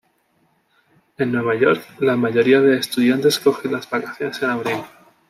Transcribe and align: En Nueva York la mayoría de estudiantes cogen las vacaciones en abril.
En 1.19 1.31
Nueva 1.31 1.53
York 1.53 1.83
la 1.99 2.15
mayoría 2.15 2.59
de 2.59 2.75
estudiantes 2.79 3.37
cogen 3.37 3.73
las 3.73 3.87
vacaciones 3.87 4.41
en 4.41 4.49
abril. 4.49 4.77